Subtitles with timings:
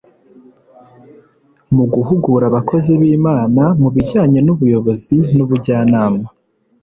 [1.75, 6.25] mu guhugura abakozi b’Imana mu bijyanye n’ubuyobozi n’ubujyanama